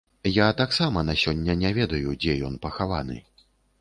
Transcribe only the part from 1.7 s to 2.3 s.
ведаю,